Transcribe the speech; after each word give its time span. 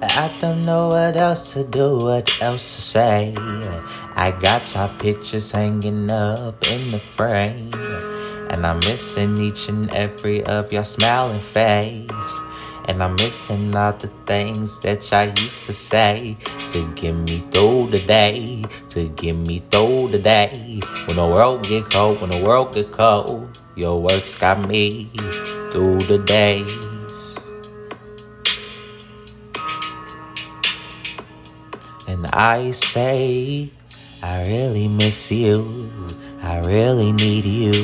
I 0.00 0.32
don't 0.40 0.64
know 0.64 0.86
what 0.86 1.16
else 1.16 1.52
to 1.54 1.64
do, 1.64 1.96
what 1.96 2.40
else 2.40 2.76
to 2.76 2.82
say. 2.82 3.34
I 4.16 4.30
got 4.40 4.62
your 4.72 4.88
pictures 5.00 5.50
hanging 5.50 6.10
up 6.12 6.54
in 6.70 6.88
the 6.90 7.02
frame. 7.16 7.70
And 8.54 8.64
I'm 8.64 8.76
missing 8.76 9.36
each 9.38 9.68
and 9.68 9.92
every 9.94 10.44
of 10.44 10.72
your 10.72 10.84
smiling 10.84 11.40
face. 11.40 12.08
And 12.88 13.02
I'm 13.02 13.14
missing 13.16 13.74
all 13.74 13.92
the 13.92 14.06
things 14.24 14.78
that 14.80 15.10
y'all 15.10 15.26
used 15.26 15.64
to 15.64 15.72
say 15.72 16.36
to 16.72 16.94
get 16.94 17.14
me 17.14 17.40
through 17.50 17.90
the 17.90 18.04
day, 18.06 18.62
to 18.90 19.08
get 19.08 19.34
me 19.34 19.58
through 19.70 20.08
the 20.08 20.20
day. 20.20 20.80
When 21.06 21.16
the 21.16 21.26
world 21.26 21.64
get 21.64 21.90
cold, 21.90 22.20
when 22.20 22.30
the 22.30 22.44
world 22.46 22.72
get 22.72 22.92
cold, 22.92 23.58
your 23.74 24.00
works 24.00 24.40
got 24.40 24.68
me 24.68 25.10
through 25.72 25.98
the 25.98 26.22
days. 26.24 26.87
And 32.08 32.24
I 32.32 32.70
say, 32.70 33.68
I 34.22 34.42
really 34.48 34.88
miss 34.88 35.30
you. 35.30 35.90
I 36.40 36.60
really 36.60 37.12
need 37.12 37.44
you. 37.44 37.76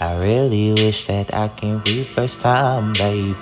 I 0.00 0.20
really 0.22 0.72
wish 0.72 1.06
that 1.06 1.34
I 1.34 1.48
can 1.48 1.80
be 1.80 2.04
first 2.04 2.42
time, 2.42 2.92
baby. 2.92 3.34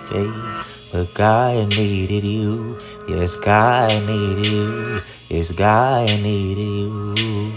But 0.92 1.12
God 1.14 1.76
needed 1.76 2.28
you. 2.28 2.78
Yes, 3.08 3.40
God 3.40 3.90
needed 4.06 4.46
you. 4.46 4.96
Yes, 5.28 5.56
God 5.56 6.06
needed 6.22 6.64
you. 6.64 7.52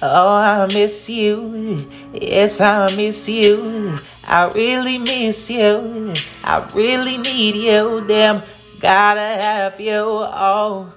Oh, 0.00 0.34
I 0.34 0.66
miss 0.72 1.10
you. 1.10 1.76
Yes, 2.14 2.58
I 2.58 2.88
miss 2.96 3.28
you. 3.28 3.94
I 4.26 4.50
really 4.54 4.96
miss 4.96 5.50
you. 5.50 6.12
I 6.42 6.66
really 6.74 7.18
need 7.18 7.54
you. 7.54 8.02
Damn, 8.08 8.34
gotta 8.82 9.20
have 9.20 9.80
you. 9.80 9.96
Oh. 9.96 10.92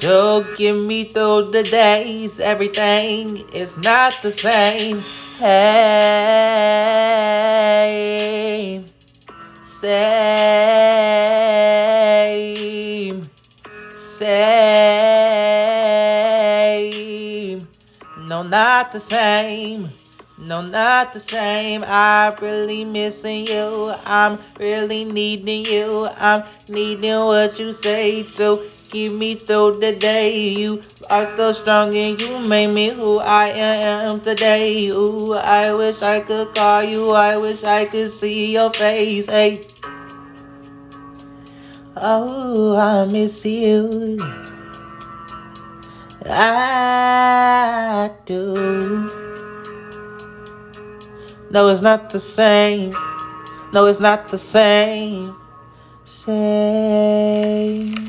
To 0.00 0.46
get 0.56 0.74
me 0.74 1.04
through 1.04 1.50
the 1.50 1.64
days, 1.64 2.38
everything 2.38 3.28
is 3.52 3.76
not 3.78 4.12
the 4.22 4.30
same. 4.30 4.94
Same, 4.94 5.48
same, 9.54 10.02
same. 13.90 14.38
No, 18.28 18.44
not 18.44 18.92
the 18.92 19.00
same. 19.00 19.88
No, 20.46 20.60
not 20.60 21.14
the 21.14 21.20
same. 21.20 21.82
I'm 21.84 22.32
really 22.40 22.84
missing 22.84 23.48
you. 23.48 23.92
I'm 24.06 24.38
really 24.60 25.02
needing 25.02 25.64
you. 25.64 26.06
I'm 26.18 26.44
needing 26.68 27.24
what 27.24 27.58
you 27.58 27.72
say 27.72 28.22
to 28.22 28.62
keep 28.88 29.14
me 29.14 29.34
through 29.34 29.72
the 29.80 29.96
day. 29.96 30.38
You 30.54 30.80
are 31.10 31.26
so 31.36 31.52
strong 31.52 31.92
and 31.96 32.20
you 32.22 32.48
made 32.48 32.72
me 32.72 32.90
who 32.90 33.18
I 33.18 33.48
am 33.48 34.20
today. 34.20 34.90
Ooh, 34.90 35.34
I 35.34 35.76
wish 35.76 36.02
I 36.02 36.20
could 36.20 36.54
call 36.54 36.84
you. 36.84 37.10
I 37.10 37.36
wish 37.36 37.64
I 37.64 37.86
could 37.86 38.06
see 38.06 38.52
your 38.52 38.72
face. 38.72 39.28
Hey. 39.28 39.56
Oh, 42.00 42.76
I 42.76 43.06
miss 43.12 43.44
you. 43.44 44.16
I 46.30 47.27
No, 51.50 51.68
it's 51.68 51.82
not 51.82 52.10
the 52.10 52.20
same. 52.20 52.90
No, 53.72 53.86
it's 53.86 54.00
not 54.00 54.28
the 54.28 54.38
same. 54.38 55.34
Same. 56.04 58.07